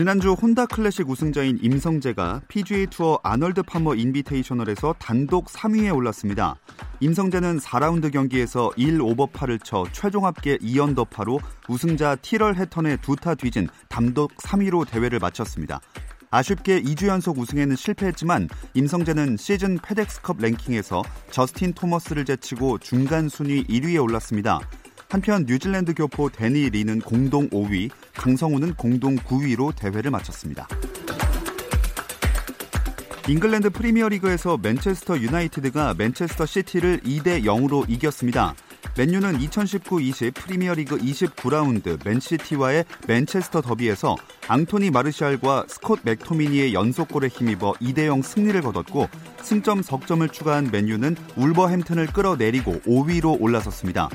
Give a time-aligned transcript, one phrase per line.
[0.00, 6.56] 지난주 혼다 클래식 우승자인 임성재가 PGA 투어 아널드 파머 인비테이셔널에서 단독 3위에 올랐습니다.
[7.00, 13.34] 임성재는 4라운드 경기에서 1 오버 파를 쳐 최종 합계 2언더 파로 우승자 티럴 해턴의 두타
[13.34, 15.82] 뒤진 단독 3위로 대회를 마쳤습니다.
[16.30, 24.02] 아쉽게 2주 연속 우승에는 실패했지만 임성재는 시즌 페덱스컵 랭킹에서 저스틴 토머스를 제치고 중간 순위 1위에
[24.02, 24.60] 올랐습니다.
[25.10, 30.68] 한편 뉴질랜드 교포 대니 리는 공동 5위, 강성훈은 공동 9위로 대회를 마쳤습니다.
[33.28, 38.54] 잉글랜드 프리미어리그에서 맨체스터 유나이티드가 맨체스터 시티를 2대 0으로 이겼습니다.
[38.96, 44.16] 맨유는 2019-20 프리미어리그 29라운드 맨시티와의 맨체스터 더비에서
[44.48, 49.08] 앙토니 마르샬과 스콧 맥토미니의 연속골에 힘입어 2대 0 승리를 거뒀고
[49.42, 54.08] 승점 석점을 추가한 맨유는 울버햄튼을 끌어내리고 5위로 올라섰습니다.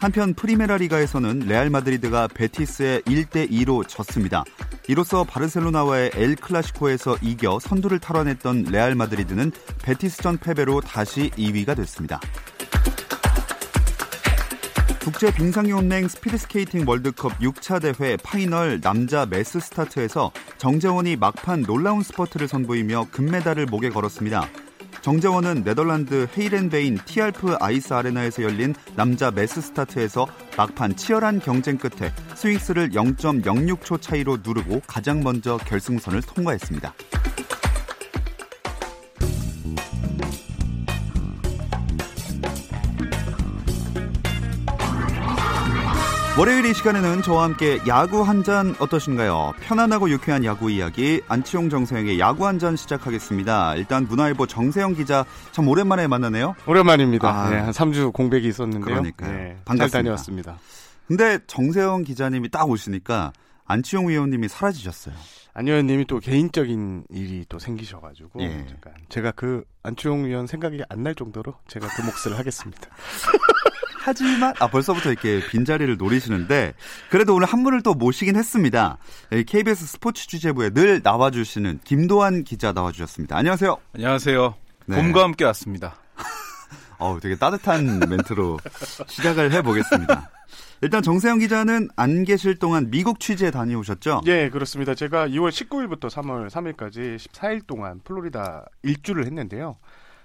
[0.00, 4.44] 한편 프리메라 리가에서는 레알 마드리드가 베티스에 1대 2로 졌습니다.
[4.88, 12.18] 이로써 바르셀로나와의 엘 클라시코에서 이겨 선두를 탈환했던 레알 마드리드는 베티스전 패배로 다시 2위가 됐습니다.
[15.04, 23.08] 국제 빙상연맹 스피드스케이팅 월드컵 6차 대회 파이널 남자 매스 스타트에서 정재원이 막판 놀라운 스퍼트를 선보이며
[23.10, 24.48] 금메달을 목에 걸었습니다.
[25.02, 32.90] 정재원은 네덜란드 헤이렌베인 티알프 아이스 아레나에서 열린 남자 매스 스타트에서 막판 치열한 경쟁 끝에 스윙스를
[32.90, 36.92] 0.06초 차이로 누르고 가장 먼저 결승선을 통과했습니다.
[46.38, 49.52] 월요일 이 시간에는 저와 함께 야구 한 잔 어떠신가요?
[49.60, 53.74] 편안하고 유쾌한 야구 이야기 안치용 정세영의 야구 한 잔 시작하겠습니다.
[53.76, 56.54] 일단 문화일보 정세영 기자 참 오랜만에 만나네요.
[56.66, 57.28] 오랜만입니다.
[57.28, 58.84] 아, 네, 한 3주 공백이 있었는데요.
[58.84, 59.30] 그러니까요.
[59.30, 59.88] 네, 반갑습니다.
[59.88, 60.56] 잘 다녀왔습니다.
[61.06, 63.32] 근데 정세영 기자님이 딱 오시니까
[63.66, 65.14] 안치용 위원님이 사라지셨어요.
[65.52, 68.64] 안 의원님이 또 개인적인 일이 또 생기셔가지고 예.
[68.68, 72.80] 잠깐 제가 그 안치용 위원 생각이 안 날 정도로 제가 그 몫을 하겠습니다.
[74.02, 76.72] 하지만 아 벌써부터 이렇게 빈자리를 노리시는데
[77.10, 78.96] 그래도 오늘 한 분을 또 모시긴 했습니다.
[79.46, 83.36] KBS 스포츠 취재부에 늘 나와주시는 김도환 기자 나와주셨습니다.
[83.36, 83.76] 안녕하세요.
[83.94, 84.54] 안녕하세요.
[84.86, 84.96] 네.
[84.96, 85.96] 봄과 함께 왔습니다.
[86.98, 88.58] 어, 되게 따뜻한 멘트로
[89.06, 90.30] 시작을 해보겠습니다.
[90.82, 94.22] 일단 정세영 기자는 안 계실 동안 미국 취재 다녀오셨죠?
[94.26, 94.94] 예, 그렇습니다.
[94.94, 99.76] 제가 2월 19일부터 3월 3일까지 14일 동안 플로리다 일주를 했는데요.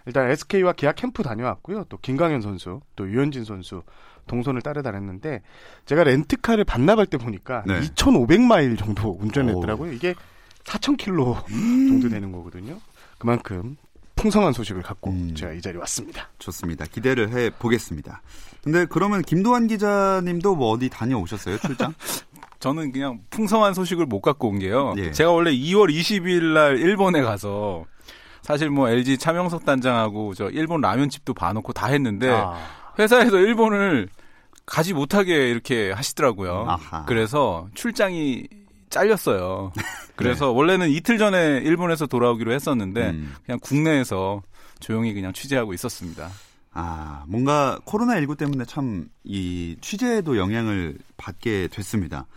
[0.06, 1.86] 일단 SK와 계약 캠프 다녀왔고요.
[1.90, 3.84] 또 김강현 선수, 또 유현진 선수
[4.28, 5.42] 동선을 따르다녔는데
[5.86, 7.82] 제가 렌트카를 반납할 때 보니까 네.
[7.82, 9.92] 2,500마일 정도 운전했더라고요.
[9.94, 10.16] 이게
[10.64, 12.80] 4,000킬로 정도 되는 거거든요.
[13.18, 13.78] 그만큼
[14.16, 15.36] 풍성한 소식을 갖고 음.
[15.36, 16.30] 제가 이 자리에 왔습니다.
[16.40, 16.86] 좋습니다.
[16.86, 18.22] 기대를 해 보겠습니다.
[18.64, 21.60] 근데 그러면 김도환 기자님도 뭐 어디 다녀오셨어요?
[21.60, 21.94] 출장?
[22.60, 24.96] 저는 그냥 풍성한 소식을 못 갖고 온 게요.
[24.98, 25.12] 예.
[25.12, 27.86] 제가 원래 2월 20일 날 일본에 가서
[28.46, 32.56] 사실 뭐 LG 차명석 단장하고 저 일본 라면집도 봐놓고 다 했는데 아.
[33.00, 34.08] 회사에서 일본을
[34.66, 36.66] 가지 못하게 이렇게 하시더라고요.
[36.68, 37.06] 아하.
[37.06, 38.48] 그래서 출장이
[38.90, 39.74] 잘렸어요.
[40.16, 40.52] 그래서 네.
[40.54, 43.36] 원래는 이틀 전에 일본에서 돌아오기로 했었는데 음.
[43.46, 44.42] 그냥 국내에서
[44.80, 46.30] 조용히 그냥 취재하고 있었습니다.
[46.72, 52.28] 아, 뭔가 코로나19 때문에 참 이 취재에도 영향을 받게 됐습니다.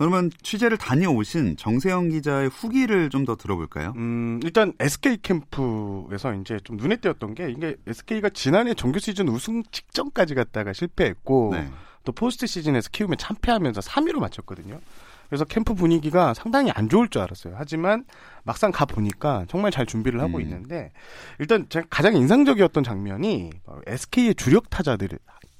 [0.00, 0.10] 음.
[0.10, 3.92] 그러면 취재를 다녀오신 정세영 기자의 후기를 좀 더 들어볼까요?
[3.96, 9.62] 음, 일단 SK 캠프에서 이제 좀 눈에 띄었던 게 이게 SK가 지난해 정규 시즌 우승
[9.70, 11.68] 직전까지 갔다가 실패했고 네.
[12.04, 14.80] 또 포스트 시즌에서 키움에 참패하면서 3위로 마쳤거든요.
[15.28, 17.54] 그래서 캠프 분위기가 상당히 안 좋을 줄 알았어요.
[17.56, 18.04] 하지만
[18.42, 20.42] 막상 가 보니까 정말 잘 준비를 하고 음.
[20.42, 20.92] 있는데
[21.38, 23.50] 일단 제가 가장 인상적이었던 장면이
[23.86, 25.10] SK의 주력 타자들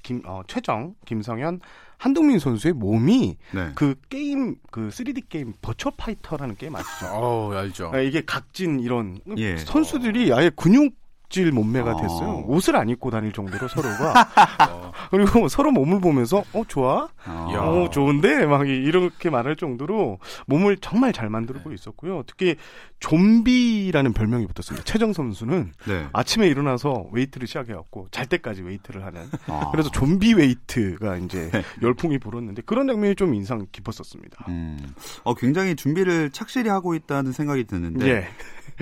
[0.03, 1.59] 김, 어, 최정, 김성현,
[2.01, 3.71] 한동민 선수의 몸이 네.
[3.75, 7.05] 그 게임 그 3D 게임 버추어 파이터라는 게임 아시죠?
[7.05, 7.91] 어, 알죠.
[7.93, 9.57] 네, 이게 각진 이런 예.
[9.57, 10.95] 선수들이 아예 근육
[11.31, 12.29] 근육질 몸매가 됐어요.
[12.29, 12.45] 어.
[12.47, 14.13] 옷을 안 입고 다닐 정도로 서로가.
[14.69, 14.91] 어.
[15.09, 21.11] 그리고 서로 몸을 보면서 어 좋아, 어, 어 좋은데 막 이렇게 말할 정도로 몸을 정말
[21.13, 21.75] 잘 만들고 네.
[21.75, 22.23] 있었고요.
[22.27, 22.55] 특히
[22.99, 24.83] 좀비라는 별명이 붙었습니다.
[24.85, 26.07] 최정 선수는 네.
[26.13, 29.27] 아침에 일어나서 웨이트를 시작해갖고 잘 때까지 웨이트를 하는.
[29.47, 29.69] 아.
[29.71, 31.63] 그래서 좀비 웨이트가 이제 네.
[31.81, 34.45] 열풍이 불었는데 그런 장면이 좀 인상 깊었었습니다.
[34.49, 34.77] 음.
[35.23, 38.07] 어, 굉장히 준비를 착실히 하고 있다는 생각이 드는데.
[38.07, 38.27] 예.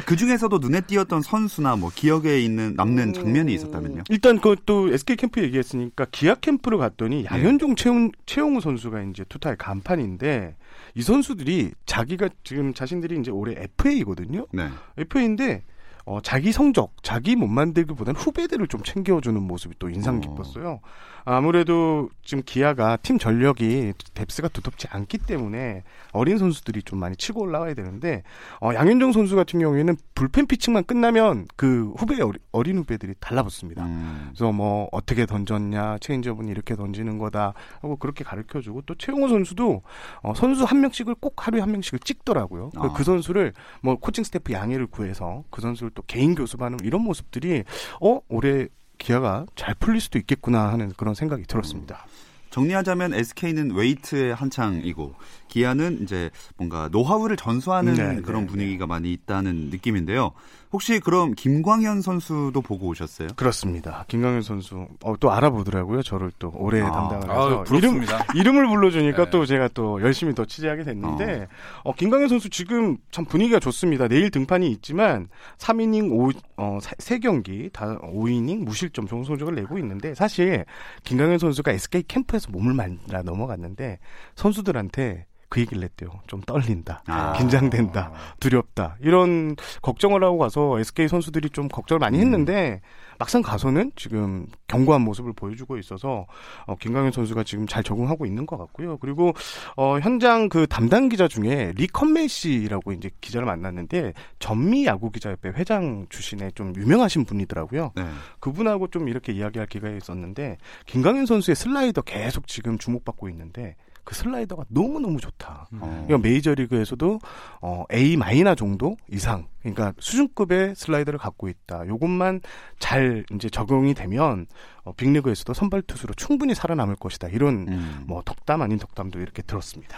[0.05, 4.03] 그 중에서도 눈에 띄었던 선수나 뭐 기억에 있는 남는 장면이 있었다면요?
[4.09, 7.25] 일단 그 또 SK 캠프 얘기했으니까 기아 캠프를 갔더니 네.
[7.25, 10.55] 양현종 최형, 최형우 선수가 이제 투타의 간판인데
[10.95, 14.47] 이 선수들이 자기가 지금 자신들이 이제 올해 FA거든요.
[14.51, 14.69] 네.
[14.97, 15.63] FA인데
[16.05, 20.19] 어, 자기 성적, 자기 못 만들기보다는 후배들을 좀 챙겨주는 모습이 또 인상 어.
[20.19, 20.79] 깊었어요.
[21.25, 27.73] 아무래도 지금 기아가 팀 전력이 뎁스가 두텁지 않기 때문에 어린 선수들이 좀 많이 치고 올라와야
[27.73, 28.23] 되는데
[28.61, 32.17] 어, 양현종 선수 같은 경우에는 불펜 피칭만 끝나면 그 후배
[32.51, 33.85] 어린 후배들이 달라붙습니다.
[33.85, 34.29] 음.
[34.29, 39.83] 그래서 뭐 어떻게 던졌냐, 체인지업은 이렇게 던지는 거다 하고 그렇게 가르쳐주고 또 최형우 선수도
[40.23, 42.71] 어, 선수 한 명씩을 꼭 하루에 한 명씩을 찍더라고요.
[42.71, 42.93] 그 아.
[42.93, 47.63] 그 선수를 뭐 코칭 스태프 양해를 구해서 그 선수를 또 개인 교습하는 이런 모습들이
[48.01, 52.05] 어 올해 기아가 잘 풀릴 수도 있겠구나 하는 그런 생각이 들었습니다.
[52.49, 55.13] 정리하자면 SK는 웨이트에 한창이고
[55.47, 58.89] 기아는 이제 뭔가 노하우를 전수하는 네, 그런 네, 분위기가 네.
[58.89, 60.31] 많이 있다는 느낌인데요.
[60.71, 63.29] 혹시 그럼 김광현 선수도 보고 오셨어요?
[63.35, 64.05] 그렇습니다.
[64.07, 66.03] 김광현 선수 어, 또 알아보더라고요.
[66.03, 68.03] 저를 또 오래 아, 담당을 해서 아, 이름
[68.35, 69.29] 이름을 불러주니까 네.
[69.31, 71.47] 또 제가 또 열심히 더 취재하게 됐는데
[71.83, 71.89] 어.
[71.89, 74.07] 어, 김광현 선수 지금 참 분위기가 좋습니다.
[74.07, 75.27] 내일 등판이 있지만
[75.57, 80.65] 3이닝 5 어, 3경기 다 5이닝 무실점 좋은 성적을 내고 있는데 사실
[81.03, 83.97] 김광현 선수가 SK 캠프에서 몸을 만나 넘어갔는데
[84.35, 86.11] 선수들한테 그 얘기를 했대요.
[86.27, 87.03] 좀 떨린다.
[87.07, 87.33] 아.
[87.33, 88.11] 긴장된다.
[88.39, 88.97] 두렵다.
[89.01, 92.21] 이런 걱정을 하고 가서 SK 선수들이 좀 걱정을 많이 음.
[92.21, 92.81] 했는데
[93.17, 96.25] 막상 가서는 지금 견고한 모습을 보여주고 있어서
[96.65, 98.97] 어, 김강현 선수가 지금 잘 적응하고 있는 것 같고요.
[98.97, 99.33] 그리고
[99.75, 106.05] 어, 현장 그 담당 기자 중에 리컨메 씨라고 이제 기자를 만났는데 전미 야구 기자협회 회장
[106.09, 107.91] 출신의 좀 유명하신 분이더라고요.
[107.95, 108.05] 네.
[108.39, 113.75] 그분하고 좀 이렇게 이야기할 기회가 있었는데 김강현 선수의 슬라이더 계속 지금 주목받고 있는데
[114.09, 115.67] 그 슬라이더가 너무너무 좋다.
[115.73, 115.79] 음.
[115.79, 117.19] 그러니까 메이저리그에서도
[117.61, 121.85] 어, A 마이너 정도 이상 그러니까 수준급의 슬라이더를 갖고 있다.
[121.87, 122.41] 요것만
[122.79, 124.47] 잘 이제 적용이 되면
[124.83, 127.27] 어, 빅리그에서도 선발 투수로 충분히 살아남을 것이다.
[127.27, 128.03] 이런 음.
[128.07, 129.95] 뭐 덕담 아닌 덕담도 이렇게 들었습니다.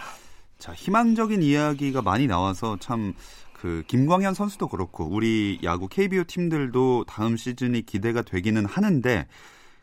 [0.58, 3.14] 자, 희망적인 이야기가 많이 나와서 참
[3.62, 9.28] 그 김광현 선수도 그렇고 우리 야구 KBO 팀들도 다음 시즌이 기대가 되기는 하는데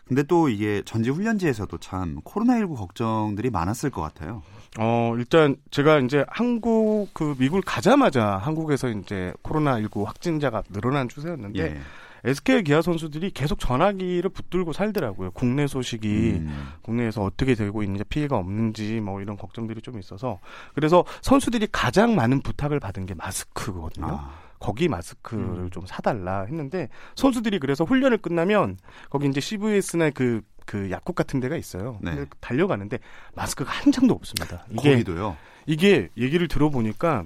[0.10, 4.42] 근데 또 이게 전지 훈련지에서도 참 코로나19 걱정들이 많았을 것 같아요.
[4.80, 11.80] 어, 일단 제가 이제 한국 그 미국을 가자마자 한국에서 이제 코로나19 확진자가 늘어난 추세였는데 예.
[12.24, 15.30] SK 기아 선수들이 계속 전화기를 붙들고 살더라고요.
[15.32, 16.74] 국내 소식이 음.
[16.82, 20.40] 국내에서 어떻게 되고 있는지 피해가 없는지 뭐 이런 걱정들이 좀 있어서
[20.74, 24.08] 그래서 선수들이 가장 많은 부탁을 받은 게 마스크거든요.
[24.08, 24.49] 아.
[24.60, 25.70] 거기 마스크를 음.
[25.72, 28.78] 좀 사달라 했는데 선수들이 그래서 훈련을 끝나면
[29.10, 31.98] 거기 이제 CVS나 그, 그 약국 같은 데가 있어요.
[32.02, 32.26] 네.
[32.40, 33.00] 달려가는데
[33.36, 34.66] 마스크가 한 장도 없습니다.
[34.72, 35.38] 이게, 거기도요?
[35.66, 37.24] 이게 얘기를 들어보니까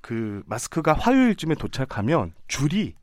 [0.00, 2.94] 그 마스크가 화요일쯤에 도착하면 줄이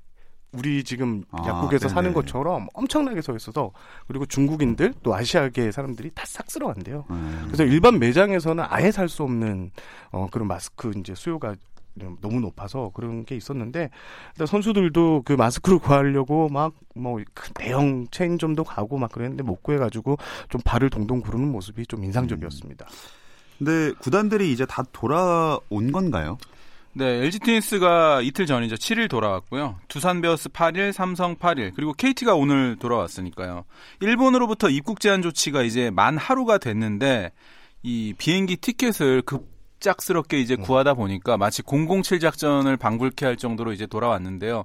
[0.54, 1.94] 우리 지금 아, 약국에서 네네.
[1.94, 3.72] 사는 것처럼 엄청나게 서 있어서
[4.08, 7.06] 그리고 중국인들 또 아시아계 사람들이 다 싹쓸어간대요.
[7.10, 7.44] 음.
[7.46, 9.72] 그래서 일반 매장에서는 아예 살 수 없는
[10.12, 11.56] 어 그런 마스크 이제 수요가
[11.94, 13.90] 너무 높아서 그런 게 있었는데
[14.46, 17.20] 선수들도 그 마스크를 구하려고 막 뭐
[17.54, 20.18] 대형 체인점도 가고 막 그랬는데 못 구해가지고
[20.50, 22.86] 좀 발을 동동 구르는 모습이 좀 인상적이었습니다.
[22.86, 22.96] 음.
[23.58, 26.38] 근데 구단들이 이제 다 돌아온 건가요?
[26.94, 28.76] 네, LG 트윈스가 이틀 전이죠.
[28.76, 29.78] 7일 돌아왔고요.
[29.88, 33.64] 두산 베어스 8일, 삼성 8일, 그리고 KT가 오늘 돌아왔으니까요.
[34.02, 37.32] 일본으로부터 입국 제한 조치가 이제 만 하루가 됐는데
[37.84, 39.48] 이 비행기 티켓을 급
[39.82, 40.62] 갑작스럽게 이제 음.
[40.62, 44.64] 구하다 보니까 마치 007 작전을 방불케 할 정도로 이제 돌아왔는데요.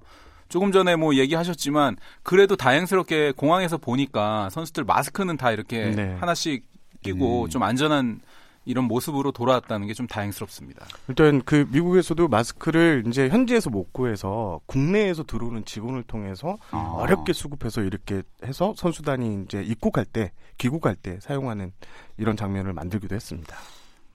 [0.48, 6.14] 조금 전에 뭐 얘기하셨지만 그래도 다행스럽게 공항에서 보니까 선수들 마스크는 다 이렇게 네.
[6.20, 6.64] 하나씩
[7.02, 7.48] 끼고 음.
[7.48, 8.20] 좀 안전한
[8.64, 10.86] 이런 모습으로 돌아왔다는 게 좀 다행스럽습니다.
[11.08, 16.94] 일단 그 미국에서도 마스크를 이제 현지에서 못 구해서 국내에서 들어오는 직원을 통해서 아.
[16.98, 21.72] 어렵게 수급해서 이렇게 해서 선수단이 이제 입국할 때 귀국할 때 사용하는
[22.18, 23.56] 이런 장면을 만들기도 했습니다.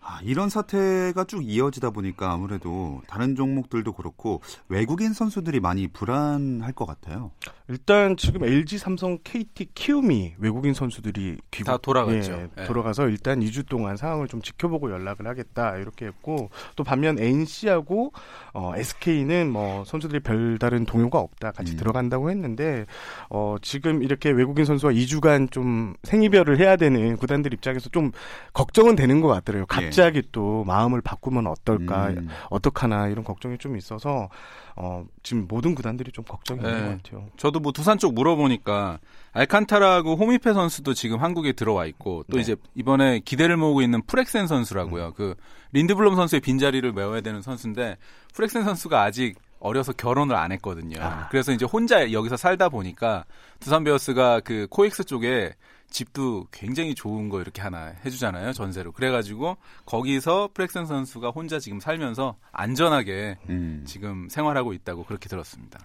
[0.03, 6.85] 아, 이런 사태가 쭉 이어지다 보니까 아무래도 다른 종목들도 그렇고 외국인 선수들이 많이 불안할 것
[6.85, 7.31] 같아요.
[7.67, 12.31] 일단 지금 LG, 삼성, KT, 키움이 외국인 선수들이 귀국, 다 돌아갔죠.
[12.33, 12.65] 예, 네.
[12.65, 18.11] 돌아가서 일단 2주 동안 상황을 좀 지켜보고 연락을 하겠다 이렇게 했고 또 반면 NC하고
[18.53, 21.77] 어, SK는 뭐 선수들이 별다른 동요가 없다 같이 음.
[21.77, 22.87] 들어간다고 했는데
[23.29, 28.11] 어, 지금 이렇게 외국인 선수와 2주간 좀 생이별을 해야 되는 구단들 입장에서 좀
[28.53, 29.65] 걱정은 되는 것 같더라고요.
[29.81, 29.90] 예.
[29.91, 30.23] 갑자기 예.
[30.31, 32.29] 또 마음을 바꾸면 어떨까, 음.
[32.49, 34.29] 어떡하나 이런 걱정이 좀 있어서
[34.75, 36.69] 어, 지금 모든 구단들이 좀 걱정이 네.
[36.69, 37.27] 있는 것 같아요.
[37.35, 38.99] 저도 뭐 두산 쪽 물어보니까
[39.33, 42.41] 알칸타라고 호미페 선수도 지금 한국에 들어와 있고 또 네.
[42.41, 45.07] 이제 이번에 기대를 모으고 있는 프렉센 선수라고요.
[45.07, 45.13] 음.
[45.15, 45.35] 그
[45.73, 47.97] 린드블럼 선수의 빈자리를 메워야 되는 선수인데
[48.33, 50.97] 프렉센 선수가 아직 어려서 결혼을 안 했거든요.
[51.01, 51.27] 아.
[51.29, 53.25] 그래서 이제 혼자 여기서 살다 보니까
[53.59, 55.53] 두산 베어스가 그 코엑스 쪽에
[55.91, 62.37] 집도 굉장히 좋은 거 이렇게 하나 해주잖아요 전세로 그래가지고 거기서 프렉슨 선수가 혼자 지금 살면서
[62.51, 63.83] 안전하게 음.
[63.85, 65.79] 지금 생활하고 있다고 그렇게 들었습니다.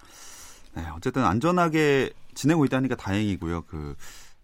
[0.73, 3.63] 네, 어쨌든 안전하게 지내고 있다니까 다행이고요.
[3.63, 3.95] 그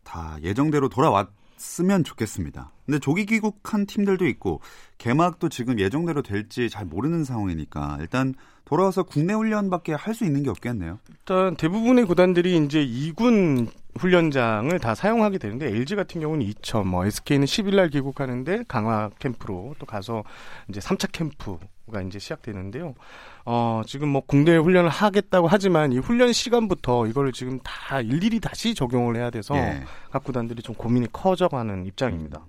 [0.04, 2.72] 다 예정대로 돌아왔으면 좋겠습니다.
[2.86, 4.62] 근데 조기 귀국한 팀들도 있고
[4.98, 8.36] 개막도 지금 예정대로 될지 잘 모르는 상황이니까 일단
[8.74, 11.00] 돌아와서 국내 훈련밖에 할 수 있는 게 없겠네요.
[11.10, 13.68] 일단 대부분의 구단들이 이제 2군
[14.00, 19.76] 훈련장을 다 사용하게 되는데 LG 같은 경우는 2천, 뭐 SK는 10일 날 귀국하는데 강화 캠프로
[19.80, 20.24] 또 가서
[20.70, 22.96] 이제 3차 캠프가 이제 시작되는데요.
[23.46, 28.74] 어, 지금 뭐 국내 훈련을 하겠다고 하지만 이 훈련 시간부터 이거를 지금 다 일일이 다시
[28.74, 29.84] 적용을 해야 돼서 예.
[30.12, 32.44] 각 구단들이 좀 고민이 커져가는 입장입니다.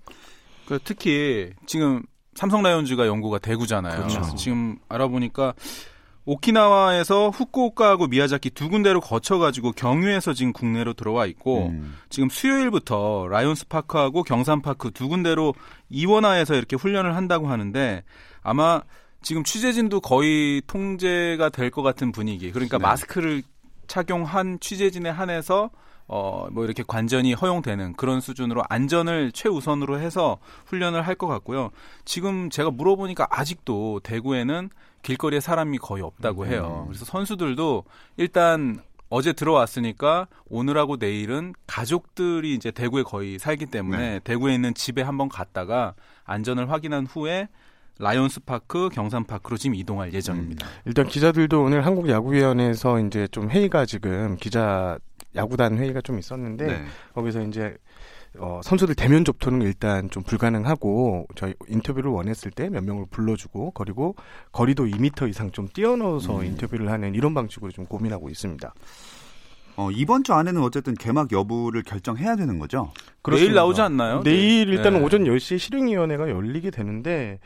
[0.67, 2.03] 그 특히 지금
[2.35, 4.07] 삼성 라이온즈가 연구가 대구잖아요.
[4.07, 4.35] 그렇죠.
[4.37, 5.55] 지금 알아보니까
[6.27, 11.97] 오키나와에서 후쿠오카하고 미야자키 두 군데로 거쳐가지고 경유해서 지금 국내로 들어와 있고 음.
[12.09, 15.55] 지금 수요일부터 라이온스 파크하고 경산 파크 두 군데로
[15.91, 18.03] 이원화해서 이렇게 훈련을 한다고 하는데
[18.43, 18.83] 아마
[19.23, 22.53] 지금 취재진도 거의 통제가 될 것 같은 분위기.
[22.53, 22.83] 그러니까 네.
[22.83, 23.43] 마스크를
[23.87, 25.71] 착용한 취재진에 한해서
[26.07, 31.71] 어, 뭐 이렇게 관전이 허용되는 그런 수준으로 안전을 최우선으로 해서 훈련을 할 것 같고요.
[32.05, 34.69] 지금 제가 물어보니까 아직도 대구에는
[35.03, 36.49] 길거리에 사람이 거의 없다고 음.
[36.49, 36.85] 해요.
[36.89, 37.85] 그래서 선수들도
[38.17, 38.81] 일단
[39.11, 44.21] 어제 들어왔으니까 오늘하고 내일은 가족들이 이제 대구에 거의 살기 때문에 네.
[44.25, 45.95] 대구에 있는 집에 한번 갔다가
[46.25, 47.49] 안전을 확인한 후에
[48.01, 50.67] 라이온스 파크, 경산 파크로 지금 이동할 예정입니다.
[50.67, 50.71] 음.
[50.85, 54.99] 일단 기자들도 오늘 한국 야구위원회에서 이제 좀 회의가 지금 기자
[55.37, 56.85] 야구단 회의가 좀 있었는데 네.
[57.15, 57.77] 거기서 이제
[58.39, 64.17] 어, 선수들 대면 접촉은 일단 좀 불가능하고 저희 인터뷰를 원했을 때 몇 명을 불러주고 그리고
[64.53, 66.45] 거리도 2미터 이상 좀 뛰어넘어서 음.
[66.45, 68.75] 인터뷰를 하는 이런 방식으로 좀 고민하고 있습니다.
[69.77, 72.93] 어, 이번 주 안에는 어쨌든 개막 여부를 결정해야 되는 거죠?
[73.23, 73.45] 그렇습니다.
[73.51, 74.21] 내일 나오지 않나요?
[74.23, 75.05] 내일 일단은 네.
[75.05, 77.41] 오전 10시에 실행위원회가 열리게 되는데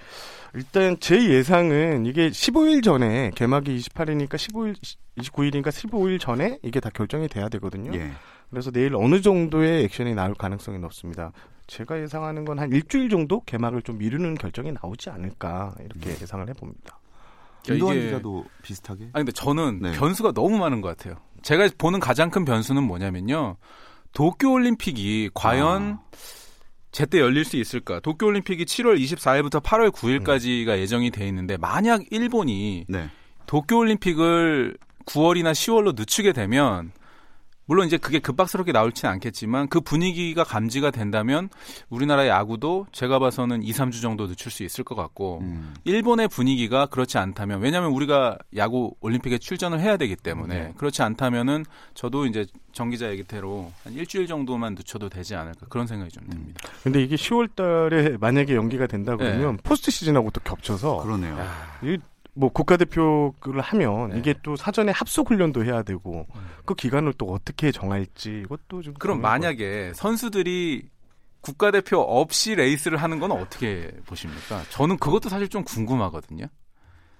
[0.54, 4.76] 일단 제 예상은 이게 15일 전에 개막이 28일이니까 15일
[5.18, 7.94] 29일이니까 15일 전에 이게 다 결정이 돼야 되거든요.
[7.94, 8.10] 예.
[8.50, 11.32] 그래서 내일 어느 정도의 액션이 나올 가능성이 높습니다.
[11.66, 16.16] 제가 예상하는 건 한 일주일 정도 개막을 좀 미루는 결정이 나오지 않을까 이렇게 음.
[16.20, 16.98] 예상을 해봅니다.
[17.62, 19.04] 김도환 기자도 비슷하게?
[19.12, 19.92] 아니 근데 저는 네.
[19.92, 21.16] 변수가 너무 많은 것 같아요.
[21.42, 23.56] 제가 보는 가장 큰 변수는 뭐냐면요.
[24.12, 26.08] 도쿄올림픽이 과연 아.
[26.90, 28.00] 제때 열릴 수 있을까?
[28.00, 30.78] 도쿄올림픽이 7월 24일부터 8월 9일까지가 음.
[30.78, 33.08] 예정이 돼 있는데 만약 일본이 네.
[33.46, 34.76] 도쿄올림픽을
[35.06, 36.92] 9월이나 10월로 늦추게 되면
[37.68, 41.50] 물론 이제 그게 급박스럽게 나올지는 않겠지만 그 분위기가 감지가 된다면
[41.90, 45.74] 우리나라 야구도 제가 봐서는 2, 3주 정도 늦출 수 있을 것 같고 음.
[45.84, 50.74] 일본의 분위기가 그렇지 않다면 왜냐하면 우리가 야구 올림픽에 출전을 해야 되기 때문에 네.
[50.78, 56.10] 그렇지 않다면은 저도 이제 정 기자 얘기대로 한 일주일 정도만 늦춰도 되지 않을까 그런 생각이
[56.10, 56.60] 좀 듭니다.
[56.64, 56.80] 음.
[56.84, 59.62] 근데 이게 10월 달에 만약에 연기가 된다 그러면 네.
[59.62, 61.36] 포스트 시즌하고 또 겹쳐서 그러네요.
[62.38, 64.18] 뭐 국가대표를 하면 네.
[64.18, 66.40] 이게 또 사전에 합숙 훈련도 해야 되고 음.
[66.64, 70.88] 그 기간을 또 어떻게 정할지 이것도 좀 그럼 만약에 선수들이
[71.40, 74.62] 국가대표 없이 레이스를 하는 건 어떻게 보십니까?
[74.70, 76.46] 저는 그것도 사실 좀 궁금하거든요.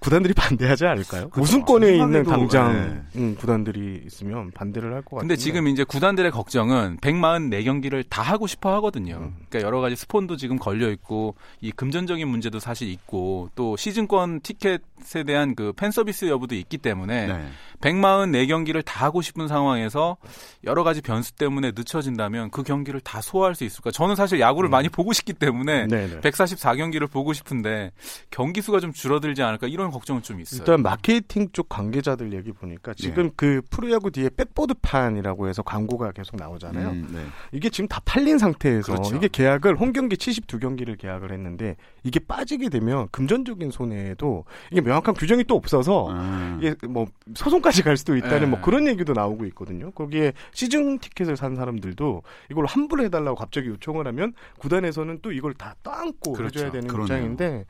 [0.01, 1.29] 구단들이 반대하지 않을까요?
[1.29, 1.41] 그렇죠.
[1.43, 2.73] 우승권에 있는 당장
[3.13, 3.21] 네.
[3.21, 5.21] 음, 구단들이 있으면 반대를 할 것 같아요.
[5.21, 9.17] 근데 지금 이제 구단들의 걱정은 144경기를 다 하고 싶어 하거든요.
[9.17, 9.35] 음.
[9.49, 15.25] 그러니까 여러 가지 스폰도 지금 걸려 있고 이 금전적인 문제도 사실 있고 또 시즌권 티켓에
[15.27, 17.49] 대한 그 팬 서비스 여부도 있기 때문에 네.
[17.81, 20.17] 144경기를 다 하고 싶은 상황에서
[20.65, 23.91] 여러 가지 변수 때문에 늦춰진다면 그 경기를 다 소화할 수 있을까?
[23.91, 24.73] 저는 사실 야구를 음.
[24.73, 26.21] 많이 보고 싶기 때문에 네네.
[26.21, 27.93] 144경기를 보고 싶은데
[28.31, 30.61] 경기 수가 좀 줄어들지 않을까 이런 걱정은 좀 있어요.
[30.61, 33.33] 일단 마케팅 쪽 관계자들 얘기 보니까 지금 네.
[33.37, 36.91] 그 프로야구 뒤에 백보드판이라고 해서 광고가 계속 나오잖아요.
[36.91, 37.21] 음, 네.
[37.53, 39.17] 이게 지금 다 팔린 상태에서 그렇죠.
[39.17, 45.45] 이게 계약을 홈 경기 72경기를 계약을 했는데 이게 빠지게 되면 금전적인 손해에도 이게 명확한 규정이
[45.45, 46.59] 또 없어서 음.
[46.61, 48.47] 이게 뭐 소송까지 갈 수도 있다는 네.
[48.47, 49.91] 뭐 그런 얘기도 나오고 있거든요.
[49.93, 55.75] 거기에 시즌 티켓을 산 사람들도 이걸 환불 해달라고 갑자기 요청을 하면 구단에서는 또 이걸 다
[55.83, 56.59] 떠안고 그렇죠.
[56.61, 57.17] 해줘야 되는 그러네요.
[57.17, 57.67] 입장인데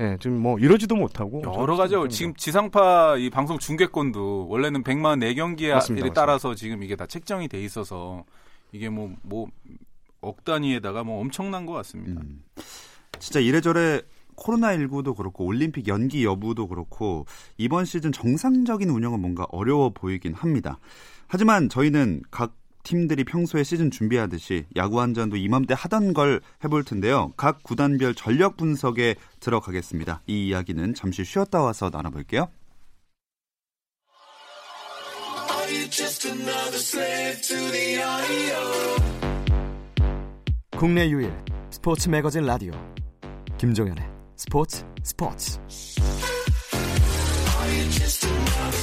[0.00, 6.12] 예, 지금 뭐 이러지도 못하고 여러 가지 지금 지상파 이 방송 중계권도 원래는 100만 4경기에
[6.14, 8.24] 따라서 지금 이게 다 책정이 돼 있어서
[8.72, 9.46] 이게 뭐뭐 뭐
[10.22, 12.22] 억 단위에다가 뭐 엄청난 것 같습니다.
[12.22, 12.42] 음.
[13.18, 14.00] 진짜 이래저래
[14.36, 17.26] 코로나19도 그렇고 올림픽 연기 여부도 그렇고
[17.58, 20.78] 이번 시즌 정상적인 운영은 뭔가 어려워 보이긴 합니다.
[21.28, 27.32] 하지만 저희는 각 팀들이 평소에 시즌 준비하듯이 야구 한 잔도 이맘때 하던 걸 해볼 텐데요.
[27.36, 30.22] 각 구단별 전력 분석에 들어가겠습니다.
[30.26, 32.48] 이 이야기는 잠시 쉬었다 와서 나눠볼게요.
[40.76, 41.32] 국내 유일
[41.70, 42.72] 스포츠 매거진 라디오
[43.58, 45.60] 김종현의 스포츠 스포츠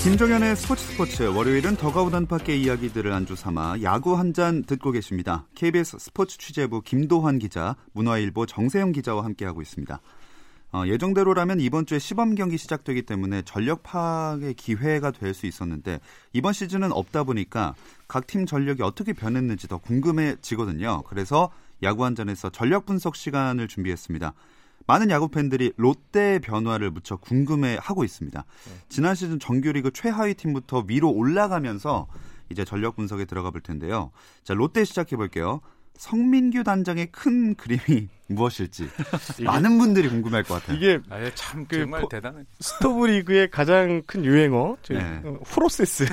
[0.04, 5.48] 김종현의 스포츠 스포츠 월요일은 더가우 단밖의 이야기들을 안주 삼아 야구 한 잔 듣고 계십니다.
[5.56, 10.00] KBS 스포츠 취재부 김도환 기자, 문화일보 정세영 기자와 함께하고 있습니다.
[10.72, 16.00] 어, 예정대로라면 이번 주에 시범 경기 시작되기 때문에 전력 파악의 기회가 될 수 있었는데
[16.32, 17.76] 이번 시즌은 없다 보니까
[18.08, 21.04] 각 팀 전력이 어떻게 변했는지 더 궁금해지거든요.
[21.04, 21.52] 그래서
[21.84, 24.34] 야구 한 잔에서 전력 분석 시간을 준비했습니다.
[24.88, 28.44] 많은 야구 팬들이 롯데의 변화를 무척 궁금해하고 있습니다.
[28.66, 28.72] 네.
[28.90, 32.08] 지난 시즌 정규리그 최하위 팀부터 위로 올라가면서
[32.50, 34.12] 이제 전력 분석에 들어가 볼 텐데요.
[34.44, 35.62] 자, 롯데 시작해 볼게요.
[36.00, 38.88] 성민규 단장의 큰 그림이 무엇일지
[39.44, 40.78] 많은 분들이 궁금할 것 같아요.
[40.78, 42.44] 이게 아예 참그 정말 대단해.
[42.62, 45.22] 스토브 리그의 가장 큰 유행어 네.
[45.46, 46.06] 프로세스.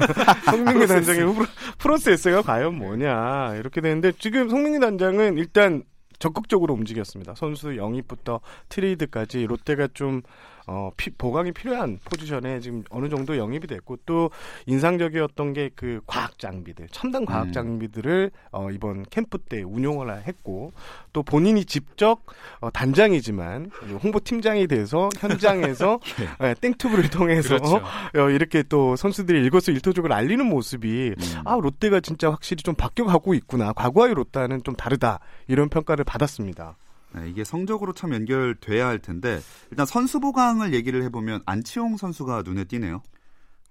[0.46, 1.34] 성민규 단장의
[1.78, 5.82] 프로세스가 과연 뭐냐 이렇게 되는데 지금 성민규 단장은 일단
[6.18, 7.34] 적극적으로 움직였습니다.
[7.34, 10.22] 선수 영입부터 트레이드까지 롯데가 좀
[10.66, 14.30] 어, 피, 보강이 필요한 포지션에 지금 어느 정도 영입이 됐고 또
[14.66, 17.52] 인상적이었던 게 그 과학 장비들, 첨단 과학 음.
[17.52, 20.72] 장비들을 어, 이번 캠프 때 운용을 했고
[21.12, 22.20] 또 본인이 직접
[22.60, 23.70] 어, 단장이지만
[24.02, 26.00] 홍보 팀장이 돼서 현장에서
[26.42, 26.48] 예.
[26.48, 27.76] 예, 땡튜브를 통해서 그렇죠.
[27.76, 31.40] 어, 이렇게 또 선수들이 일거수일투족을 알리는 모습이 음.
[31.44, 33.72] 아 롯데가 진짜 확실히 좀 바뀌어가고 있구나.
[33.72, 36.76] 과거의 롯데는 좀 다르다 이런 평가를 받았습니다.
[37.14, 39.40] 네, 이게 성적으로 참 연결돼야 할 텐데
[39.70, 43.02] 일단 선수 보강을 얘기를 해보면 안치홍 선수가 눈에 띄네요.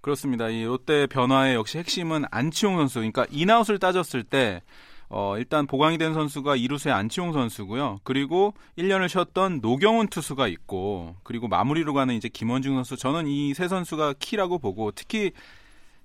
[0.00, 0.48] 그렇습니다.
[0.48, 2.98] 이 롯데 변화의 역시 핵심은 안치홍 선수.
[2.98, 4.62] 그러니까 인아웃을 따졌을 때
[5.08, 8.00] 어, 일단 보강이 된 선수가 이루수의 안치홍 선수고요.
[8.04, 12.96] 그리고 1년을 쉬었던 노경훈 투수가 있고 그리고 마무리로 가는 이제 김원중 선수.
[12.96, 15.32] 저는 이 세 선수가 키라고 보고 특히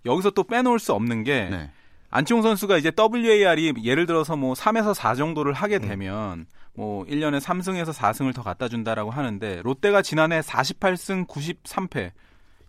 [0.06, 1.72] 여기서 또 빼놓을 수 없는 게 네.
[2.12, 5.82] 안치홍 선수가 이제 WAR이 예를 들어서 뭐 3에서 4 정도를 하게 음.
[5.82, 6.46] 되면 음.
[6.80, 12.12] 뭐 1년에 3승에서 4승을 더 갖다 준다라고 하는데 롯데가 지난해 48승 93패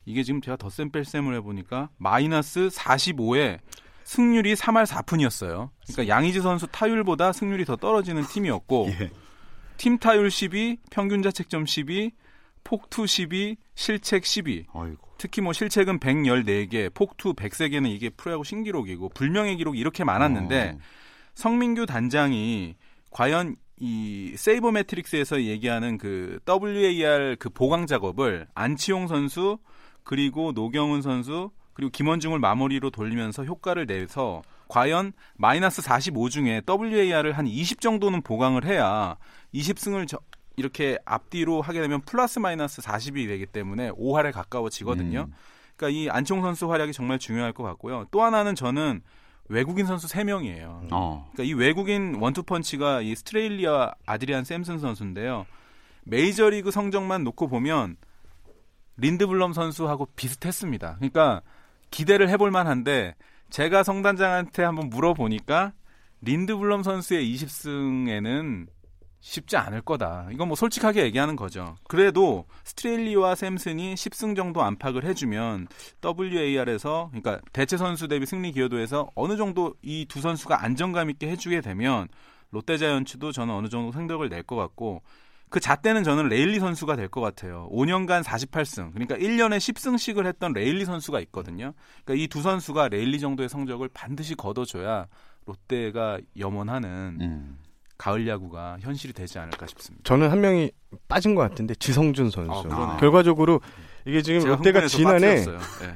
[0.05, 3.61] 이게 지금 제가 덧셈 뺄셈을 해보니까 마이너스 45에
[4.03, 5.71] 승률이 3할 4푼이었어요.
[5.93, 9.11] 그러니까 양의지 선수 타율보다 승률이 더 떨어지는 팀이었고 예.
[9.77, 12.11] 팀 타율 12, 평균 자책점 12,
[12.65, 14.67] 폭투 12, 실책 12.
[14.75, 15.09] 아이고.
[15.19, 20.79] 특히 뭐 실책은 114개, 폭투 103개는 이게 프로야구 신기록이고 불명예 기록이 이렇게 많았는데 어.
[21.35, 22.75] 성민규 단장이
[23.13, 29.59] 과연 이 세이버 매트릭스에서 얘기하는 그 WAR 그 보강 작업을 안치홍 선수
[30.05, 37.47] 그리고 노경훈 선수 그리고 김원중을 마무리로 돌리면서 효과를 내서 과연 마이너스 45 중에 WAR을 한
[37.47, 39.17] 20 정도는 보강을 해야
[39.55, 40.19] 20승을 저,
[40.57, 45.27] 이렇게 앞뒤로 하게 되면 플러스 마이너스 40이 되기 때문에 5할에 가까워지거든요.
[45.29, 45.35] 음.
[45.75, 48.05] 그러니까 이 안치홍 선수 활약이 정말 중요할 것 같고요.
[48.11, 49.03] 또 하나는 저는
[49.51, 50.89] 외국인 선수 3명이에요.
[50.93, 51.29] 어.
[51.33, 55.45] 그러니까 이 외국인 원투펀치가 이 스트레일리아 아드리안 샘슨 선수인데요.
[56.05, 57.97] 메이저리그 성적만 놓고 보면
[58.97, 60.97] 린드블럼 선수하고 비슷했습니다.
[60.97, 61.43] 그러니까
[61.91, 63.17] 기대를 해볼 만한데
[63.51, 65.73] 제가 성단장한테 한번 물어보니까
[66.21, 68.69] 린드블럼 선수의 20승에는
[69.21, 70.29] 쉽지 않을 거다.
[70.33, 71.77] 이건 뭐 솔직하게 얘기하는 거죠.
[71.89, 75.69] 그래도 스트레일리와 샘슨이 10승 정도 안팎을 해주면
[76.05, 81.61] WAR에서 그러니까 대체 선수 대비 승리 기여도에서 어느 정도 이 두 선수가 안정감 있게 해주게
[81.61, 82.09] 되면
[82.51, 85.03] 롯데자이언츠도 저는 어느 정도 성적을 낼 것 같고
[85.51, 87.69] 그 잣대는 저는 레일리 선수가 될 것 같아요.
[87.73, 88.93] 5년간 48승.
[88.93, 91.73] 그러니까 1년에 10승씩을 했던 레일리 선수가 있거든요.
[92.05, 95.07] 그러니까 이 두 선수가 레일리 정도의 성적을 반드시 거둬줘야
[95.47, 97.59] 롯데가 염원하는 음.
[98.01, 100.03] 가을 야구가 현실이 되지 않을까 싶습니다.
[100.05, 100.71] 저는 한 명이
[101.07, 102.67] 빠진 것 같은데 지성준 선수.
[102.71, 103.61] 아, 결과적으로
[104.07, 105.95] 이게 지금 롯데가 지난해 네.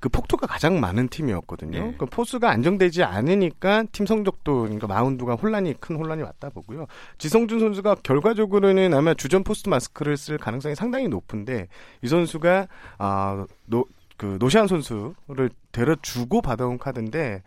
[0.00, 1.78] 그 폭투가 가장 많은 팀이었거든요.
[1.78, 1.94] 네.
[1.98, 6.86] 그 포수가 안정되지 않으니까 팀 성적도 그러니까 마운드가 혼란이 큰 혼란이 왔다 보고요.
[7.18, 11.68] 지성준 선수가 결과적으로는 아마 주전 포수 마스크를 쓸 가능성이 상당히 높은데
[12.00, 13.84] 이 선수가 아, 노,
[14.16, 17.42] 그 노시환 선수를 데려주고 받아온 카드인데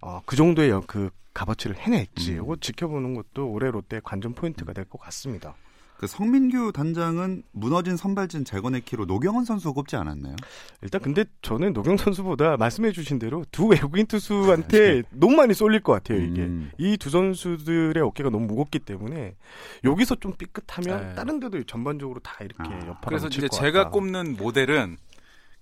[0.00, 2.32] 어, 그 정도의 그 값어치를 해냈지.
[2.32, 2.42] 음.
[2.44, 5.54] 이거 지켜보는 것도 올해 롯데 관전 포인트가 될 것 같습니다.
[5.96, 10.34] 그 성민규 단장은 무너진 선발진 재건의 키로 노경은 선수 꼽지 않았나요?
[10.80, 15.02] 일단 근데 저는 노경은 선수보다 말씀해주신 대로 두 외국인 투수한테 네.
[15.10, 16.70] 너무 많이 쏠릴 것 같아요 이게 음.
[16.78, 19.36] 이 두 선수들의 어깨가 너무 무겁기 때문에
[19.84, 21.14] 여기서 좀 삐끗하면 네.
[21.16, 22.78] 다른 데도 전반적으로 다 이렇게 아.
[22.86, 23.90] 여파가 그래서 이제 제가 같다.
[23.90, 24.96] 꼽는 모델은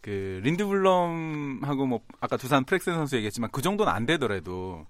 [0.00, 4.86] 그 린드블럼하고 뭐 아까 두산 플렉센 선수 얘기했지만 그 정도는 안 되더라도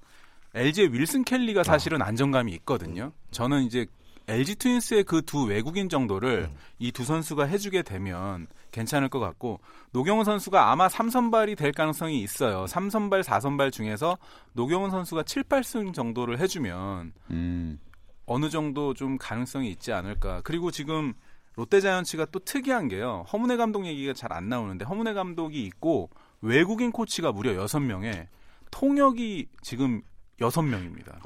[0.54, 3.12] LG의 윌슨 켈리가 사실은 안정감이 있거든요.
[3.30, 3.86] 저는 이제
[4.28, 6.56] LG 트윈스의 그 두 외국인 정도를 음.
[6.78, 9.60] 이두 선수가 해주게 되면 괜찮을 것 같고
[9.92, 12.66] 노경훈 선수가 아마 3선발이 될 가능성이 있어요.
[12.66, 14.18] 3선발, 4선발 중에서
[14.52, 17.78] 노경훈 선수가 7, 8승 정도를 해주면 음.
[18.26, 20.42] 어느 정도 좀 가능성이 있지 않을까.
[20.44, 21.14] 그리고 지금
[21.56, 23.24] 롯데자이언츠가 또 특이한 게요.
[23.32, 26.10] 허문회 감독 얘기가 잘 안 나오는데 허문회 감독이 있고
[26.42, 28.26] 외국인 코치가 무려 6명에
[28.70, 30.02] 통역이 지금
[30.40, 31.18] 여섯 명입니다.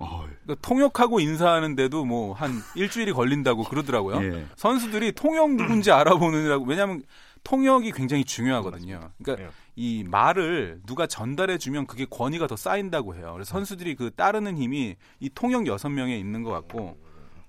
[0.44, 4.22] 그러니까 통역하고 인사하는데도 뭐 한 일주일이 걸린다고 그러더라고요.
[4.24, 4.46] 예.
[4.56, 7.02] 선수들이 통역 누군지 알아보느라고 왜냐하면
[7.44, 9.10] 통역이 굉장히 중요하거든요.
[9.22, 9.50] 그러니까 예.
[9.76, 13.30] 이 말을 누가 전달해 주면 그게 권위가 더 쌓인다고 해요.
[13.34, 16.98] 그래서 선수들이 그 따르는 힘이 이 통역 여섯 명에 있는 것 같고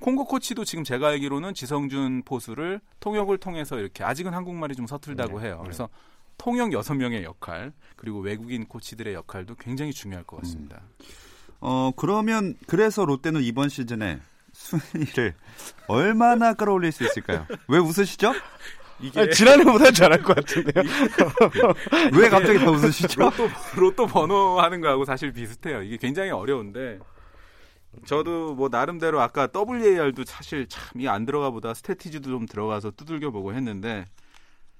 [0.01, 5.47] 콩고 코치도 지금 제가 알기로는 지성준 포수를 통역을 통해서 이렇게 아직은 한국말이 좀 서툴다고 네.
[5.47, 5.59] 해요.
[5.63, 5.87] 그래서
[6.37, 10.81] 통역 여섯 명의 역할 그리고 외국인 코치들의 역할도 굉장히 중요할 것 같습니다.
[10.99, 11.05] 음.
[11.65, 14.19] 어, 그러면 그래서 롯데는 이번 시즌에
[14.51, 15.33] 순위를
[15.87, 17.47] 얼마나 끌어올릴 수 있을까요?
[17.69, 18.33] 왜 웃으시죠?
[18.99, 20.83] 이게 아니, 지난해보다 잘할 것 같은데요.
[22.13, 23.21] 왜 갑자기 다 웃으시죠?
[23.21, 25.81] 로또, 로또 번호 하는 거하고 사실 비슷해요.
[25.81, 26.99] 이게 굉장히 어려운데
[28.05, 33.31] 저도 뭐 나름대로 아까 WAR도 사실 참 이 안 들어가 보다 스태티지도 좀 들어가서 두들겨
[33.31, 34.05] 보고 했는데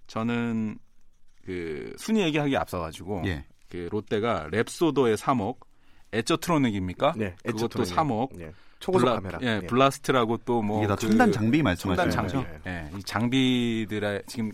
[0.08, 0.78] 저는
[1.46, 3.46] 그 순위 얘기하기 앞서 가지고 예.
[3.70, 5.58] 그 롯데가 랩소더의 3억,
[6.14, 7.14] 에저트로닉입니까?
[7.18, 8.30] 네, 그것도 3억.
[8.38, 8.52] 네.
[8.80, 9.40] 초고속 블라, 카메라.
[9.42, 9.68] 예, 예.
[9.68, 12.50] 블라스트라고 또뭐 이게 다 그, 첨단 장비 말씀하시는 첨단 장비.
[12.50, 12.70] 거죠?
[12.70, 14.52] 예, 이 장비들의 지금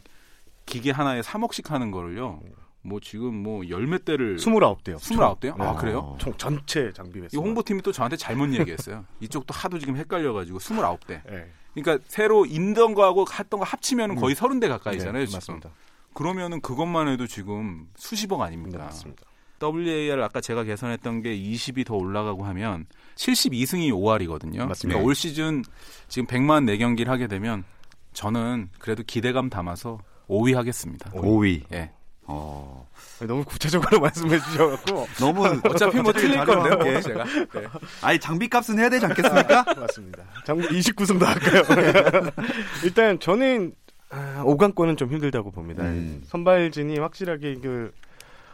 [0.67, 2.39] 기계 하나에 3억씩 하는 거를요.
[2.81, 4.97] 뭐 지금 뭐 열몇 대를 29대요.
[4.97, 5.57] 29대요?
[5.57, 5.63] 네.
[5.65, 6.15] 아, 그래요?
[6.19, 9.03] 총 전체 장비 이 홍보팀이 또 저한테 잘못 얘기했어요.
[9.19, 11.21] 이쪽도 하도 지금 헷갈려 가지고 29대.
[11.25, 11.51] 네.
[11.73, 14.37] 그러니까 새로 인던 거하고 했던 거 합치면 은 거의 음.
[14.37, 15.71] 30대 가까이잖아요, 네, 맞습니다.
[16.13, 18.77] 그러면은 그것만 해도 지금 수십억 아닙니까?
[18.77, 19.23] 네, 맞습니다.
[19.61, 24.67] WAR 아까 제가 계산했던 게 20이 더 올라가고 하면 72승이 5할이거든요.
[24.67, 24.97] 맞습니다.
[24.97, 25.63] 그러니까 올 시즌
[26.07, 27.63] 지금 100만 4경기를 하게 되면
[28.13, 31.11] 저는 그래도 기대감 담아서 5위 하겠습니다.
[31.11, 31.63] 5위.
[31.73, 31.91] 예.
[32.23, 32.87] 어.
[33.27, 37.23] 너무 구체적으로 말씀해 주셔갖고 너무 어차피 뭐 틀릴 건데요, 뭐 제가.
[37.23, 37.67] 네.
[38.01, 39.65] 아니 장비값은 해야 되지 않겠습니까?
[39.77, 40.23] 맞습니다.
[40.45, 42.31] 장비 29승도 할까요?
[42.83, 43.73] 일단 저는
[44.11, 45.83] 아, 5강권은 좀 힘들다고 봅니다.
[45.83, 46.21] 음.
[46.25, 47.91] 선발진이 확실하게 그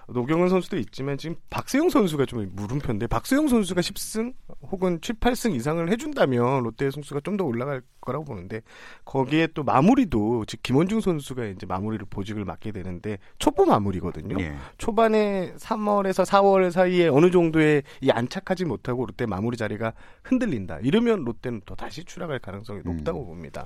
[0.08, 5.92] 노경은 선수도 있지만 지금 박세용 선수가 좀 물음표인데 박세용 선수가 10승 혹은 7, 8승 이상을
[5.92, 8.62] 해준다면 롯데 선수가 좀 더 올라갈 거라고 보는데
[9.04, 14.38] 거기에 또 마무리도 즉 김원중 선수가 이제 마무리를 보직을 맡게 되는데 초보 마무리거든요.
[14.40, 14.56] 예.
[14.78, 20.80] 초반에 3월에서 4월 사이에 어느 정도의 이 안착하지 못하고 롯데 마무리 자리가 흔들린다.
[20.80, 22.96] 이러면 롯데는 또 다시 추락할 가능성이 음.
[22.96, 23.26] 높다고 음.
[23.26, 23.66] 봅니다.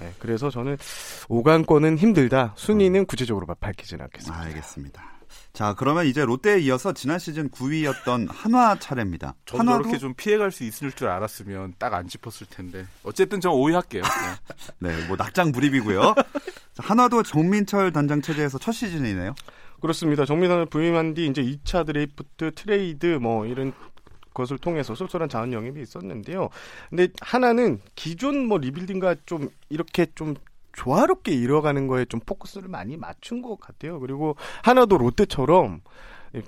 [0.00, 0.76] 네, 그래서 저는
[1.28, 2.52] 5강권은 힘들다.
[2.56, 3.06] 순위는 음.
[3.06, 4.42] 구체적으로 밝히지는 않겠습니다.
[4.42, 5.15] 알겠습니다.
[5.52, 9.34] 자, 그러면 이제 롯데에 이어서 지난 시즌 9위였던 한화 차례입니다.
[9.46, 9.82] 저도 한화도...
[9.84, 12.86] 저렇게 좀 피해갈 수 있을 줄 알았으면 딱 안 짚었을 텐데.
[13.04, 14.02] 어쨌든 저 5위 할게요.
[14.80, 16.14] 네, 네 뭐 낙장 불입이고요.
[16.78, 19.34] 한화도 정민철 단장 체제에서 첫 시즌이네요.
[19.80, 20.24] 그렇습니다.
[20.24, 23.72] 정민철은 부임한 뒤 이제 2차 드래프트 트레이드 뭐 이런
[24.34, 26.50] 것을 통해서 쏠쏠한 자원 영입이 있었는데요.
[26.90, 30.34] 근데 한화는 기존 뭐 리빌딩과 좀 이렇게 좀
[30.76, 33.98] 조화롭게 이뤄가는 거에 좀 포커스를 많이 맞춘 것 같아요.
[33.98, 35.80] 그리고 한화도 롯데처럼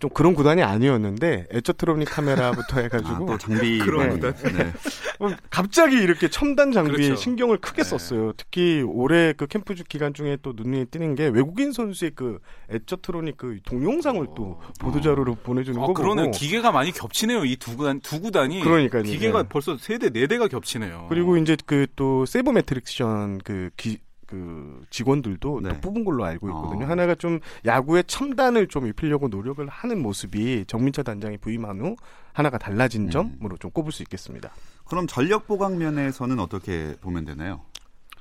[0.00, 4.14] 좀 그런 구단이 아니었는데 Edgertronic 카메라부터 해가지고 아, 또 장비 그런 네.
[4.32, 4.72] 구단 네.
[5.20, 7.16] 어, 갑자기 이렇게 첨단 장비에 그렇죠.
[7.16, 7.88] 신경을 크게 네.
[7.88, 8.32] 썼어요.
[8.36, 13.60] 특히 올해 그 캠프 기간 중에 또 눈에 띄는 게 외국인 선수의 그 Edgertronic 그
[13.64, 14.34] 동영상을 오.
[14.34, 15.36] 또 보도 자료로 어.
[15.42, 16.22] 보내주는 아, 거 그러네.
[16.24, 17.44] 보고 기계가 많이 겹치네요.
[17.46, 19.48] 이 두 구단 두 구단이 그러니까 기계가 네.
[19.48, 21.06] 벌써 세 대 네 대가 겹치네요.
[21.08, 25.68] 그리고 이제 그 또 sabermetrician 그 기, 그 직원들도 네.
[25.70, 26.84] 또 뽑은 걸로 알고 있거든요.
[26.84, 26.88] 어.
[26.88, 31.96] 한화가 좀 야구의 첨단을 좀 입히려고 노력을 하는 모습이 정민철 단장이 부임한 후
[32.34, 33.10] 한화가 달라진 음.
[33.10, 34.50] 점으로 좀 꼽을 수 있겠습니다.
[34.84, 37.62] 그럼 전력 보강 면에서는 어떻게 보면 되나요?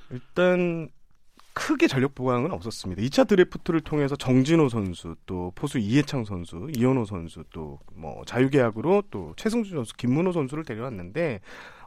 [0.09, 0.87] 일단
[1.57, 3.01] 크게 전력 보강은 없었습니다.
[3.01, 9.33] 2차 드래프트를 통해서 정진호 선수, 또 포수 이해창 선수, 이현호 선수, 또 뭐 자유계약으로 또
[9.37, 11.39] 최승주 선수, 김문호 선수를 데려왔는데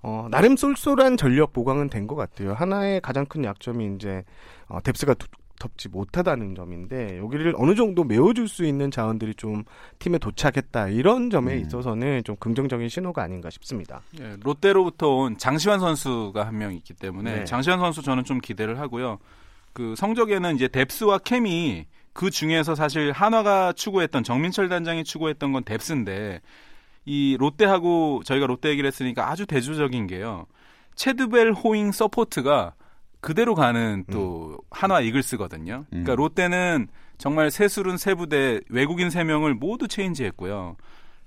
[0.03, 2.53] 어, 나름 쏠쏠한 전력 보강은 된 것 같아요.
[2.53, 4.25] 하나의 가장 큰 약점이 이제
[4.67, 5.15] 어, 뎁스가
[5.61, 9.63] 덮지 못하다는 점인데 여기를 어느 정도 메워줄 수 있는 자원들이 좀
[10.01, 11.61] 팀에 도착했다 이런 점에 음.
[11.61, 14.01] 있어서는 좀 긍정적인 신호가 아닌가 싶습니다.
[14.19, 17.45] 네, 롯데로부터 온 장시환 선수가 한 명 있기 때문에 네.
[17.45, 19.19] 장시환 선수 저는 좀 기대를 하고요.
[19.73, 26.41] 그 성적에는 이제 depth와 케미 그 중에서 사실 한화가 추구했던 정민철 단장이 추구했던 건 depth인데
[27.05, 30.47] 이 롯데하고 저희가 롯데 얘기를 했으니까 아주 대조적인 게요.
[30.97, 32.75] 채드벨 호잉 서폴드가
[33.21, 34.57] 그대로 가는 또 음.
[34.71, 35.85] 한화 이글스거든요.
[35.89, 36.17] 그러니까 음.
[36.17, 40.77] 롯데는 정말 새 술은 새 부대 외국인 세 명을 모두 체인지했고요.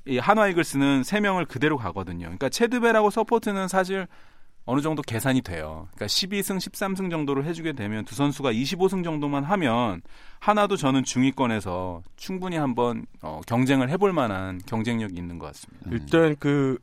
[0.05, 2.25] 이 한화 이글스는 세 명을 그대로 가거든요.
[2.25, 4.07] 그러니까 채드벨하고 서폴드는 사실
[4.65, 5.87] 어느 정도 계산이 돼요.
[5.93, 10.01] 그러니까 12승, 13승 정도를 해주게 되면 두 선수가 25승 정도만 하면
[10.39, 15.89] 하나도 저는 중위권에서 충분히 한번 어, 경쟁을 해볼 만한 경쟁력이 있는 것 같습니다.
[15.91, 16.77] 일단 그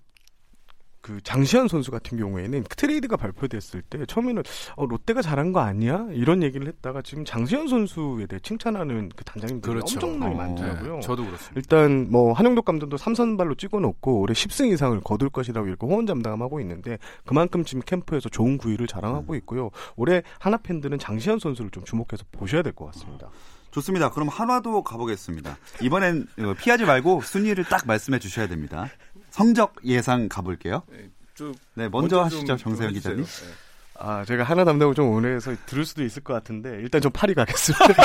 [1.11, 4.45] 그 장시현 선수 같은 경우에는 트레이드가 발표됐을 때 처음에는
[4.77, 9.73] 어, 롯데가 잘한 거 아니야 이런 얘기를 했다가 지금 장시현 선수에 대해 칭찬하는 그 단장님들이
[9.75, 9.97] 그렇죠.
[9.97, 10.95] 엄청나게 어, 많더라고요.
[10.95, 11.53] 네, 저도 그렇습니다.
[11.57, 16.99] 일단 뭐 한영덕 감독도 삼선발로 찍어놓고 올해 10승 이상을 거둘 것이라고 이렇게 호언 잠담하고 있는데
[17.25, 19.39] 그만큼 지금 캠프에서 좋은 구위를 자랑하고 음.
[19.39, 19.71] 있고요.
[19.97, 23.29] 올해 하나 팬들은 장시현 선수를 좀 주목해서 보셔야 될 것 같습니다.
[23.73, 24.11] 좋습니다.
[24.11, 25.57] 그럼 한화도 가보겠습니다.
[25.83, 28.89] 이번엔 어, 피하지 말고 순위를 딱 말씀해 주셔야 됩니다.
[29.41, 30.83] 성적 예상 가볼게요.
[30.91, 33.25] 네, 좀, 네 먼저, 먼저 하시죠, 정세영 기자님.
[33.25, 33.31] 네.
[34.03, 38.03] 아, 제가 하나 담당을 좀 오해해서 들을 수도 있을 것 같은데, 일단 좀 파리 가겠습니다.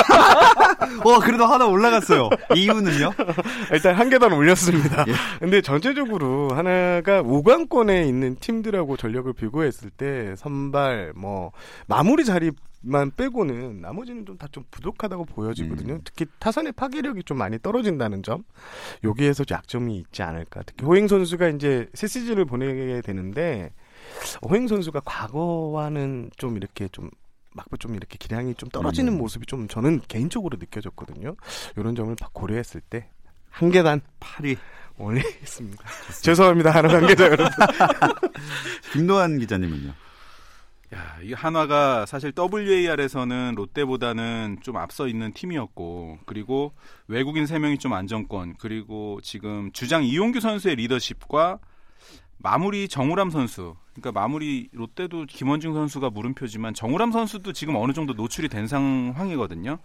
[1.04, 2.30] 와, 그래도 하나 올라갔어요.
[2.54, 3.12] 이유는요?
[3.72, 5.04] 일단 한 계단 올렸습니다.
[5.08, 5.12] 예.
[5.38, 11.52] 근데 전체적으로 하나가 5강권에 있는 팀들하고 전력을 비교했을 때, 선발, 뭐,
[11.86, 12.50] 마무리 자리
[12.86, 15.94] 만 빼고는 나머지는 좀 다좀 좀 부족하다고 보여지거든요.
[15.94, 16.00] 음.
[16.04, 18.44] 특히 타선의 파괴력이 좀 많이 떨어진다는 점.
[19.04, 20.62] 여기에서 약점이 있지 않을까.
[20.64, 23.72] 특히 호잉 선수가 이제 새 시즌을 보내게 되는데
[24.48, 27.10] 호잉 선수가 과거와는 좀 이렇게 좀
[27.54, 29.18] 막부 좀 이렇게 기량이 좀 떨어지는 음.
[29.18, 31.36] 모습이 좀 저는 개인적으로 느껴졌거든요.
[31.76, 33.10] 이런 점을 고려했을 때
[33.56, 34.58] 한 계단 8위
[34.98, 35.82] 올리겠습니다.
[36.22, 36.70] 죄송합니다.
[36.70, 37.46] 하나 관계자 여러분.
[38.92, 39.92] 김노한 기자님은요?
[40.94, 46.72] 야, 이 한화가 사실 WAR에서는 롯데보다는 좀 앞서 있는 팀이었고, 그리고
[47.08, 51.58] 외국인 3명이 좀 안정권, 그리고 지금 주장 이용규 선수의 리더십과
[52.38, 58.48] 마무리 정우람 선수, 그러니까 마무리 롯데도 김원중 선수가 물음표지만 정우람 선수도 지금 어느 정도 노출이
[58.48, 59.78] 된 상황이거든요.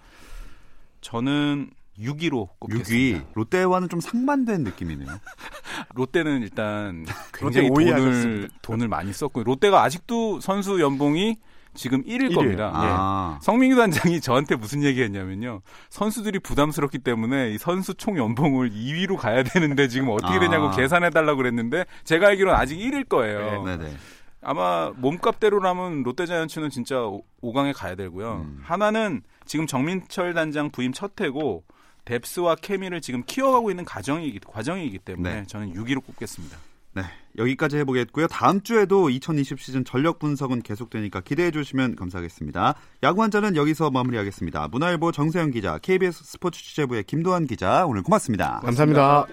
[1.00, 3.20] 저는 6위로 꼽겠습니다.
[3.20, 3.26] 6위.
[3.34, 5.10] 롯데와는 좀 상반된 느낌이네요.
[5.96, 11.38] 롯데는 일단 굉장히 돈을 돈을 많이 썼고 롯데가 아직도 선수 연봉이
[11.74, 12.72] 지금 1일 겁니다.
[12.74, 13.38] 아.
[13.38, 13.46] 예.
[13.46, 15.62] 성민규 단장이 저한테 무슨 얘기했냐면요.
[15.90, 20.72] 선수들이 부담스럽기 때문에 이 선수 총 연봉을 2위로 가야 되는데 지금 어떻게 되냐고 아.
[20.72, 23.64] 계산해 달라고 그랬는데 제가 알기로는 아직 1일 거예요.
[23.64, 23.94] 네, 네.
[24.42, 26.96] 아마 몸값대로라면 롯데자이언츠는 진짜
[27.42, 28.46] 5강에 가야 되고요.
[28.46, 28.60] 음.
[28.64, 31.64] 하나는 지금 정민철 단장 부임 첫 해고
[32.06, 35.44] 뎁스와 케미를 지금 키워가고 있는 과정이기, 과정이기 때문에 네.
[35.48, 36.58] 저는 6위로 꼽겠습니다.
[36.94, 37.04] 네,
[37.38, 38.28] 여기까지 해보겠고요.
[38.28, 42.76] 다음 주에도 2020 시즌 전력 분석은 계속되니까 기대해 주시면 감사하겠습니다.
[43.04, 44.68] 야구 한자는 여기서 마무리하겠습니다.
[44.68, 48.60] 문화일보 정세영 기자, KBS 스포츠 취재부의 김도환 기자, 오늘 고맙습니다.
[48.64, 49.26] 감사합니다.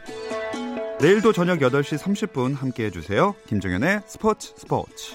[1.00, 3.34] 내일도 저녁 8시 30분 함께 해 주세요.
[3.46, 5.14] 김종현의 스포츠 스포츠.